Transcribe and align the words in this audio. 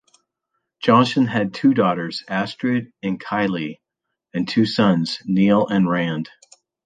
Johnson 0.79 1.27
had 1.27 1.53
two 1.53 1.75
daughters, 1.75 2.23
Astrid 2.27 2.91
and 3.03 3.23
Ky-Leigh, 3.23 3.75
and 4.33 4.47
two 4.49 4.65
sons, 4.65 5.19
Neil 5.25 5.67
and 5.67 5.87
Rand. 5.87 6.27